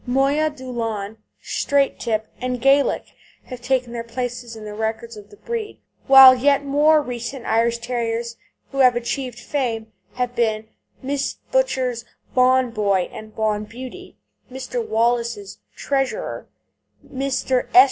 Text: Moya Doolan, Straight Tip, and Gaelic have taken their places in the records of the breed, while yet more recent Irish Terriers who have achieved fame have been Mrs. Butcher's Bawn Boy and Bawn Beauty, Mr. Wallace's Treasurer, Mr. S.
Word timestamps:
Moya 0.07 0.49
Doolan, 0.49 1.17
Straight 1.43 1.99
Tip, 1.99 2.27
and 2.41 2.59
Gaelic 2.59 3.13
have 3.43 3.61
taken 3.61 3.93
their 3.93 4.03
places 4.03 4.55
in 4.55 4.65
the 4.65 4.73
records 4.73 5.15
of 5.15 5.29
the 5.29 5.37
breed, 5.37 5.79
while 6.07 6.33
yet 6.33 6.65
more 6.65 7.03
recent 7.03 7.45
Irish 7.45 7.77
Terriers 7.77 8.35
who 8.71 8.79
have 8.79 8.95
achieved 8.95 9.39
fame 9.39 9.91
have 10.15 10.35
been 10.35 10.67
Mrs. 11.05 11.35
Butcher's 11.51 12.03
Bawn 12.33 12.71
Boy 12.71 13.11
and 13.13 13.35
Bawn 13.35 13.65
Beauty, 13.65 14.17
Mr. 14.51 14.83
Wallace's 14.83 15.59
Treasurer, 15.75 16.47
Mr. 17.07 17.67
S. 17.75 17.79